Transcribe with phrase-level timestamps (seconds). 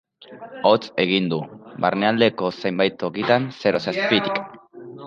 [0.69, 4.45] Hotz egingo du, barnealdeko zenbait tokitan zeroz azpitik.